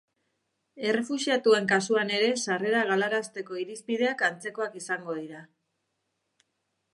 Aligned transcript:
Errefuxiatuen 0.91 1.67
kasuan 1.71 2.11
ere 2.19 2.29
sarrera 2.45 2.81
galarazteko 2.93 3.59
irizpideak 3.65 4.25
antzekoak 4.31 4.81
izango 4.81 5.19
dira. 5.21 5.45